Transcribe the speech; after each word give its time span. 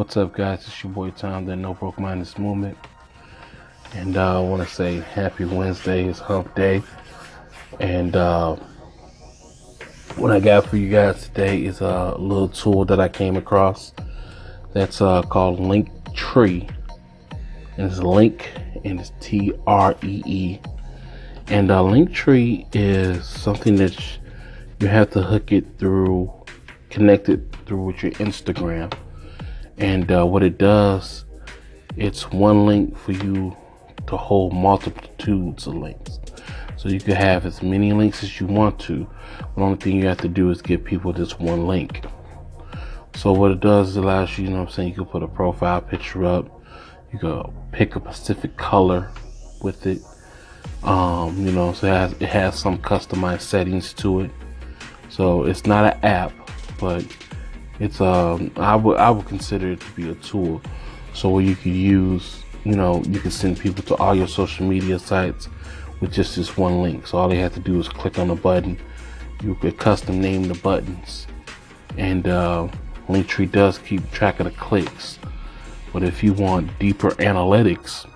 What's 0.00 0.16
up, 0.16 0.32
guys? 0.32 0.66
It's 0.66 0.82
your 0.82 0.94
boy 0.94 1.10
Tom, 1.10 1.44
the 1.44 1.54
No 1.54 1.74
Broke 1.74 2.00
Minded 2.00 2.38
Movement. 2.38 2.78
And 3.92 4.16
uh, 4.16 4.38
I 4.38 4.40
want 4.40 4.66
to 4.66 4.74
say 4.74 5.00
happy 5.00 5.44
Wednesday. 5.44 6.06
It's 6.06 6.18
hump 6.18 6.54
day. 6.54 6.82
And 7.80 8.16
uh, 8.16 8.56
what 10.16 10.32
I 10.32 10.40
got 10.40 10.64
for 10.64 10.78
you 10.78 10.90
guys 10.90 11.24
today 11.24 11.66
is 11.66 11.82
a 11.82 12.16
little 12.18 12.48
tool 12.48 12.86
that 12.86 12.98
I 12.98 13.08
came 13.08 13.36
across 13.36 13.92
that's 14.72 15.02
uh, 15.02 15.20
called 15.20 15.60
Linktree. 15.60 16.74
And 17.76 17.86
it's 17.86 17.98
Link 17.98 18.50
and 18.86 19.00
it's 19.00 19.12
T 19.20 19.52
R 19.66 19.94
E 20.02 20.22
E. 20.24 20.60
And 21.48 21.70
uh, 21.70 21.82
Linktree 21.82 22.74
is 22.74 23.28
something 23.28 23.76
that 23.76 24.02
you 24.80 24.88
have 24.88 25.10
to 25.10 25.20
hook 25.20 25.52
it 25.52 25.66
through, 25.76 26.32
connect 26.88 27.28
it 27.28 27.54
through 27.66 27.82
with 27.82 28.02
your 28.02 28.12
Instagram. 28.12 28.90
And 29.80 30.12
uh, 30.12 30.26
what 30.26 30.42
it 30.42 30.58
does, 30.58 31.24
it's 31.96 32.30
one 32.30 32.66
link 32.66 32.96
for 32.96 33.12
you 33.12 33.56
to 34.06 34.16
hold 34.16 34.52
multitudes 34.52 35.66
of 35.66 35.74
links. 35.74 36.20
So 36.76 36.88
you 36.88 37.00
can 37.00 37.14
have 37.14 37.46
as 37.46 37.62
many 37.62 37.92
links 37.92 38.22
as 38.22 38.40
you 38.40 38.46
want 38.46 38.78
to. 38.80 39.08
The 39.56 39.62
only 39.62 39.78
thing 39.78 39.96
you 39.96 40.06
have 40.06 40.18
to 40.18 40.28
do 40.28 40.50
is 40.50 40.60
give 40.62 40.84
people 40.84 41.12
this 41.12 41.38
one 41.38 41.66
link. 41.66 42.04
So 43.14 43.32
what 43.32 43.50
it 43.50 43.60
does 43.60 43.90
is 43.90 43.96
allows 43.96 44.38
you, 44.38 44.44
you 44.44 44.50
know 44.50 44.62
I'm 44.62 44.68
saying, 44.68 44.90
you 44.90 44.94
can 44.94 45.06
put 45.06 45.22
a 45.22 45.28
profile 45.28 45.80
picture 45.80 46.24
up. 46.24 46.62
You 47.12 47.18
can 47.18 47.52
pick 47.72 47.96
a 47.96 48.00
specific 48.00 48.56
color 48.56 49.10
with 49.62 49.86
it. 49.86 50.02
Um, 50.82 51.44
you 51.44 51.52
know, 51.52 51.72
so 51.72 51.86
it 51.86 51.90
has, 51.90 52.12
it 52.12 52.28
has 52.28 52.58
some 52.58 52.78
customized 52.78 53.42
settings 53.42 53.92
to 53.94 54.20
it. 54.20 54.30
So 55.08 55.44
it's 55.44 55.66
not 55.66 55.94
an 55.94 56.04
app, 56.04 56.32
but 56.78 57.04
it's 57.80 58.00
um 58.00 58.52
I 58.56 58.76
would 58.76 58.98
I 58.98 59.10
would 59.10 59.26
consider 59.26 59.72
it 59.72 59.80
to 59.80 59.90
be 59.92 60.10
a 60.10 60.14
tool. 60.16 60.62
So 61.12 61.30
where 61.30 61.42
you 61.42 61.56
can 61.56 61.74
use, 61.74 62.44
you 62.64 62.76
know, 62.76 63.02
you 63.08 63.18
can 63.18 63.32
send 63.32 63.58
people 63.58 63.82
to 63.84 63.96
all 63.96 64.14
your 64.14 64.28
social 64.28 64.64
media 64.66 64.98
sites 64.98 65.48
with 66.00 66.12
just 66.12 66.36
this 66.36 66.56
one 66.56 66.82
link. 66.82 67.06
So 67.06 67.18
all 67.18 67.28
they 67.28 67.38
have 67.38 67.54
to 67.54 67.60
do 67.60 67.80
is 67.80 67.88
click 67.88 68.18
on 68.18 68.28
the 68.28 68.36
button. 68.36 68.78
You 69.42 69.54
could 69.56 69.78
custom 69.78 70.20
name 70.20 70.44
the 70.44 70.54
buttons. 70.54 71.26
And 71.98 72.28
uh, 72.28 72.68
Linktree 73.08 73.50
does 73.50 73.78
keep 73.78 74.08
track 74.12 74.38
of 74.38 74.44
the 74.44 74.52
clicks. 74.52 75.18
But 75.92 76.04
if 76.04 76.22
you 76.22 76.32
want 76.32 76.78
deeper 76.78 77.10
analytics, 77.12 78.08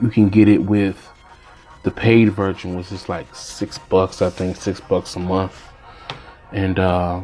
you 0.00 0.08
can 0.08 0.28
get 0.28 0.48
it 0.48 0.58
with 0.58 1.08
the 1.82 1.90
paid 1.90 2.32
version, 2.32 2.76
which 2.76 2.92
is 2.92 3.08
like 3.08 3.34
six 3.34 3.78
bucks, 3.78 4.22
I 4.22 4.30
think, 4.30 4.56
six 4.56 4.80
bucks 4.80 5.16
a 5.16 5.18
month. 5.18 5.60
And 6.52 6.78
uh, 6.78 7.22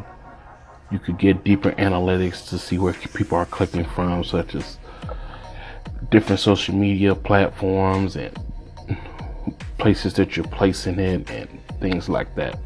you 0.91 0.99
could 0.99 1.19
get 1.19 1.45
deeper 1.45 1.73
analytics 1.73 2.49
to 2.49 2.59
see 2.59 2.79
where 2.79 2.93
people 2.93 3.37
are 3.39 3.47
clicking 3.47 3.85
from, 3.85 4.23
such 4.25 4.55
as 4.55 4.79
different 6.11 6.41
social 6.41 6.75
media 6.75 7.15
platforms 7.15 8.17
and 8.17 8.33
places 9.79 10.15
that 10.15 10.37
you're 10.37 10.47
placing 10.47 10.99
it 10.99 11.29
and 11.31 11.49
things 11.81 12.09
like 12.09 12.35
that. 12.37 12.59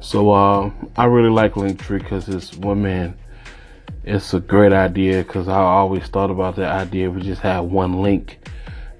So 0.00 0.30
uh, 0.30 0.70
I 0.96 1.06
really 1.06 1.30
like 1.30 1.54
Linktree 1.54 2.02
because 2.02 2.28
it's 2.28 2.54
one 2.56 2.82
man. 2.82 3.18
It's 4.04 4.32
a 4.32 4.40
great 4.40 4.72
idea 4.72 5.22
because 5.22 5.48
I 5.48 5.58
always 5.58 6.06
thought 6.06 6.30
about 6.30 6.56
the 6.56 6.66
idea 6.66 7.10
we 7.10 7.20
just 7.20 7.42
have 7.42 7.64
one 7.64 8.00
link 8.00 8.38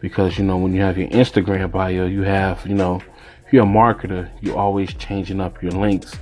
because 0.01 0.37
you 0.39 0.45
know 0.45 0.59
when 0.59 0.75
you 0.75 0.83
have 0.83 0.99
your 0.99 1.09
Instagram 1.09 1.71
bio, 1.71 2.05
you 2.05 2.23
have 2.23 2.67
you 2.67 2.75
know 2.75 3.01
if 3.47 3.53
you're 3.53 3.65
a 3.65 3.67
marketer, 3.67 4.29
you're 4.41 4.59
always 4.59 4.93
changing 4.95 5.41
up 5.41 5.63
your 5.63 5.73
links 5.73 6.15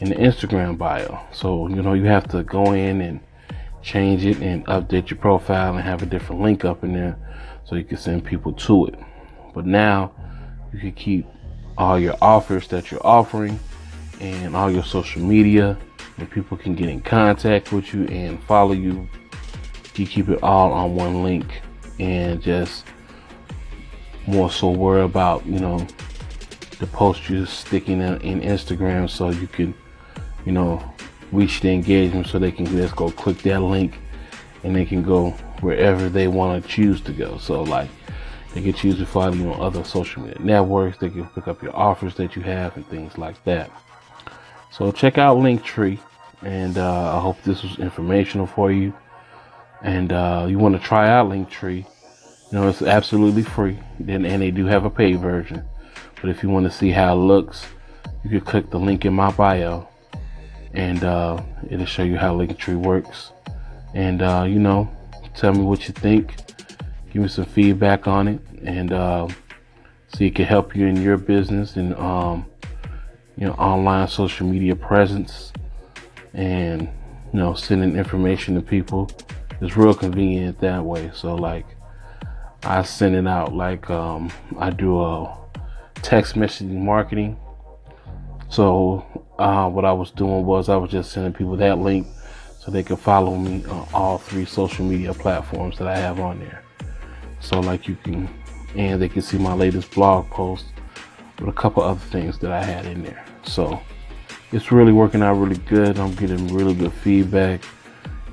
in 0.00 0.10
the 0.10 0.14
Instagram 0.14 0.78
bio. 0.78 1.20
So 1.32 1.68
you 1.68 1.82
know 1.82 1.94
you 1.94 2.04
have 2.04 2.28
to 2.28 2.42
go 2.42 2.72
in 2.72 3.00
and 3.00 3.20
change 3.82 4.24
it 4.24 4.38
and 4.40 4.66
update 4.66 5.10
your 5.10 5.18
profile 5.18 5.74
and 5.74 5.82
have 5.82 6.02
a 6.02 6.06
different 6.06 6.42
link 6.42 6.64
up 6.64 6.84
in 6.84 6.92
there 6.92 7.16
so 7.64 7.76
you 7.76 7.84
can 7.84 7.96
send 7.96 8.24
people 8.24 8.52
to 8.52 8.86
it. 8.86 8.94
But 9.54 9.66
now 9.66 10.12
you 10.72 10.78
can 10.78 10.92
keep 10.92 11.26
all 11.76 11.98
your 11.98 12.16
offers 12.20 12.68
that 12.68 12.90
you're 12.90 13.06
offering 13.06 13.58
and 14.20 14.56
all 14.56 14.70
your 14.70 14.84
social 14.84 15.22
media 15.22 15.78
and 16.18 16.30
people 16.30 16.56
can 16.56 16.74
get 16.74 16.88
in 16.88 17.00
contact 17.00 17.72
with 17.72 17.94
you 17.94 18.04
and 18.06 18.42
follow 18.44 18.72
you. 18.72 19.08
You 19.94 20.06
keep 20.06 20.28
it 20.28 20.42
all 20.42 20.72
on 20.72 20.94
one 20.94 21.22
link 21.22 21.60
and 21.98 22.40
just 22.40 22.84
more 24.26 24.50
so 24.50 24.70
worry 24.70 25.02
about, 25.02 25.44
you 25.46 25.58
know, 25.58 25.84
the 26.78 26.86
post 26.86 27.28
you're 27.28 27.46
sticking 27.46 28.00
in, 28.00 28.20
in 28.20 28.40
Instagram 28.40 29.10
so 29.10 29.30
you 29.30 29.48
can, 29.48 29.74
you 30.44 30.52
know, 30.52 30.82
reach 31.32 31.60
the 31.60 31.70
engagement 31.70 32.26
so 32.26 32.38
they 32.38 32.52
can 32.52 32.66
just 32.66 32.96
go 32.96 33.10
click 33.10 33.38
that 33.42 33.60
link 33.60 33.98
and 34.64 34.74
they 34.74 34.84
can 34.84 35.02
go 35.02 35.30
wherever 35.60 36.08
they 36.08 36.28
want 36.28 36.62
to 36.62 36.68
choose 36.68 37.00
to 37.02 37.12
go. 37.12 37.38
So 37.38 37.62
like 37.62 37.88
they 38.54 38.62
can 38.62 38.72
choose 38.72 38.98
to 38.98 39.06
follow 39.06 39.32
you 39.32 39.52
on 39.52 39.60
other 39.60 39.84
social 39.84 40.22
media 40.22 40.40
networks. 40.40 40.98
They 40.98 41.10
can 41.10 41.26
pick 41.28 41.48
up 41.48 41.62
your 41.62 41.76
offers 41.76 42.14
that 42.16 42.34
you 42.36 42.42
have 42.42 42.76
and 42.76 42.86
things 42.88 43.18
like 43.18 43.42
that. 43.44 43.70
So 44.70 44.92
check 44.92 45.18
out 45.18 45.38
Linktree, 45.38 45.98
and 46.42 46.78
uh, 46.78 47.16
I 47.16 47.20
hope 47.20 47.42
this 47.42 47.62
was 47.62 47.78
informational 47.78 48.46
for 48.46 48.70
you. 48.70 48.92
And 49.82 50.12
uh, 50.12 50.46
you 50.48 50.58
want 50.58 50.74
to 50.74 50.80
try 50.80 51.08
out 51.08 51.28
Linktree, 51.28 51.84
you 51.84 52.58
know 52.58 52.68
it's 52.68 52.82
absolutely 52.82 53.42
free. 53.42 53.78
Then 54.00 54.24
and 54.24 54.42
they 54.42 54.50
do 54.50 54.66
have 54.66 54.84
a 54.84 54.90
paid 54.90 55.20
version. 55.20 55.64
But 56.20 56.30
if 56.30 56.42
you 56.42 56.48
want 56.48 56.66
to 56.66 56.72
see 56.72 56.90
how 56.90 57.14
it 57.14 57.20
looks, 57.20 57.66
you 58.24 58.30
can 58.30 58.40
click 58.40 58.70
the 58.70 58.78
link 58.78 59.04
in 59.04 59.14
my 59.14 59.30
bio, 59.30 59.88
and 60.74 61.02
uh, 61.04 61.42
it'll 61.70 61.86
show 61.86 62.02
you 62.02 62.16
how 62.16 62.36
Linktree 62.36 62.76
works. 62.76 63.32
And 63.94 64.22
uh, 64.22 64.44
you 64.48 64.58
know, 64.58 64.90
tell 65.34 65.52
me 65.52 65.62
what 65.62 65.88
you 65.88 65.94
think. 65.94 66.34
Give 67.12 67.22
me 67.22 67.28
some 67.28 67.46
feedback 67.46 68.06
on 68.06 68.28
it 68.28 68.40
and 68.62 68.92
uh, 68.92 69.28
see 70.14 70.26
it 70.26 70.34
can 70.34 70.44
help 70.44 70.76
you 70.76 70.86
in 70.86 71.00
your 71.00 71.16
business 71.16 71.76
and 71.76 71.94
um, 71.94 72.44
you 73.36 73.46
know 73.46 73.54
online 73.54 74.08
social 74.08 74.46
media 74.46 74.76
presence 74.76 75.52
and 76.34 76.82
you 76.82 77.38
know 77.38 77.54
sending 77.54 77.96
information 77.96 78.54
to 78.54 78.60
people. 78.60 79.10
Is 79.60 79.76
real 79.76 79.94
convenient 79.94 80.60
that 80.60 80.84
way. 80.84 81.10
So 81.14 81.34
like 81.34 81.66
i 82.64 82.82
send 82.82 83.14
it 83.14 83.26
out 83.26 83.54
like 83.54 83.88
um, 83.88 84.30
i 84.58 84.68
do 84.68 85.00
a 85.00 85.36
text 86.02 86.34
messaging 86.34 86.82
marketing. 86.82 87.38
So 88.48 89.04
uh, 89.38 89.68
what 89.68 89.84
i 89.84 89.92
was 89.92 90.10
doing 90.10 90.44
was 90.44 90.68
i 90.68 90.76
was 90.76 90.90
just 90.90 91.12
sending 91.12 91.32
people 91.32 91.56
that 91.56 91.78
link 91.78 92.06
so 92.58 92.70
they 92.70 92.82
could 92.82 92.98
follow 92.98 93.36
me 93.36 93.64
on 93.66 93.88
all 93.94 94.18
three 94.18 94.44
social 94.44 94.84
media 94.84 95.14
platforms 95.14 95.78
that 95.78 95.88
i 95.88 95.96
have 95.96 96.20
on 96.20 96.38
there. 96.40 96.62
So 97.40 97.60
like 97.60 97.88
you 97.88 97.96
can 98.02 98.28
and 98.74 99.00
they 99.00 99.08
can 99.08 99.22
see 99.22 99.38
my 99.38 99.54
latest 99.54 99.90
blog 99.92 100.28
post 100.30 100.66
with 101.38 101.48
a 101.48 101.52
couple 101.52 101.82
other 101.82 102.00
things 102.00 102.38
that 102.40 102.52
I 102.52 102.62
had 102.62 102.86
in 102.86 103.02
there. 103.02 103.24
So 103.44 103.80
it's 104.52 104.70
really 104.70 104.92
working 104.92 105.22
out 105.22 105.34
really 105.34 105.56
good. 105.58 105.98
I'm 105.98 106.14
getting 106.14 106.48
really 106.48 106.74
good 106.74 106.92
feedback 106.92 107.62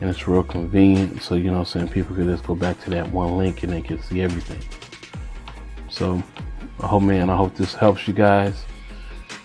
and 0.02 0.10
it's 0.10 0.28
real 0.28 0.44
convenient. 0.44 1.22
So 1.22 1.36
you 1.36 1.52
know 1.52 1.64
saying? 1.64 1.90
People 1.90 2.16
can 2.16 2.26
just 2.26 2.46
go 2.46 2.56
back 2.56 2.82
to 2.84 2.90
that 2.92 3.10
one 3.12 3.38
link 3.38 3.64
and 3.64 3.72
they 3.72 3.82
can 3.82 4.02
see 4.02 4.22
everything. 4.22 4.62
So 5.90 6.22
I 6.82 6.88
hope 6.88 7.04
man 7.04 7.30
I 7.30 7.36
hope 7.36 7.56
this 7.56 7.74
helps 7.74 8.08
you 8.08 8.14
guys 8.14 8.66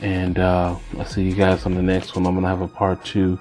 and 0.01 0.39
uh, 0.39 0.77
I'll 0.99 1.05
see 1.05 1.23
you 1.23 1.35
guys 1.35 1.67
on 1.67 1.75
the 1.75 1.83
next 1.83 2.17
one 2.17 2.27
I'm 2.27 2.35
gonna 2.35 2.49
have 2.49 2.63
a 2.63 2.69
part 2.69 3.05
two 3.05 3.39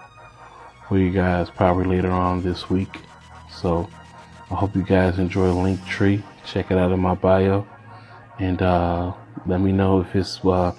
for 0.88 0.98
you 0.98 1.12
guys 1.12 1.50
probably 1.50 1.86
later 1.86 2.12
on 2.12 2.42
this 2.42 2.70
week 2.70 3.00
so 3.52 3.90
I 4.52 4.56
hope 4.56 4.76
you 4.76 4.82
guys 4.82 5.20
enjoy 5.20 5.48
Linktree. 5.50 6.24
Check 6.44 6.72
it 6.72 6.78
out 6.78 6.92
in 6.92 7.00
my 7.00 7.14
bio, 7.14 7.68
and 8.40 8.60
uh, 8.62 9.14
let 9.46 9.62
me 9.62 9.72
know 9.72 10.02
if 10.02 10.16
it's 10.16 10.44
uh, 10.44 10.74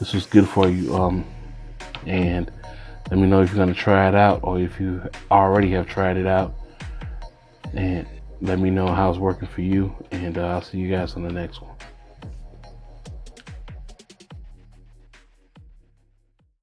this 0.00 0.12
was 0.12 0.26
good 0.26 0.48
for 0.48 0.68
you. 0.68 0.94
Um, 0.96 1.24
and 2.04 2.50
let 3.10 3.20
me 3.20 3.28
know 3.28 3.42
if 3.42 3.50
you're 3.50 3.58
gonna 3.58 3.74
try 3.74 4.08
it 4.08 4.16
out 4.16 4.40
or 4.42 4.58
if 4.58 4.80
you 4.80 5.08
already 5.30 5.70
have 5.72 5.86
tried 5.86 6.16
it 6.16 6.26
out. 6.26 6.54
And 7.74 8.08
let 8.40 8.58
me 8.58 8.70
know 8.70 8.88
how 8.88 9.10
it's 9.10 9.20
working 9.20 9.46
for 9.46 9.60
you. 9.60 9.94
And 10.10 10.36
uh, 10.36 10.48
I'll 10.48 10.62
see 10.62 10.78
you 10.78 10.90
guys 10.90 11.14
on 11.14 11.22
the 11.22 11.32
next 11.32 11.62
one. 11.62 11.76